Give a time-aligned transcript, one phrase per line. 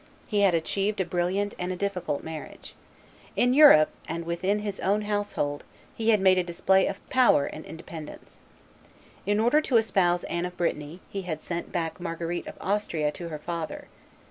[0.27, 2.73] He had achieved a brilliant and a difficult marriage.
[3.35, 5.63] In Europe, and within his own household,
[5.95, 8.37] he had made a display of power and independence.
[9.27, 13.29] In order to espouse Anne of Brittany, he had sent back Marguerite of Austria to
[13.29, 13.89] her father.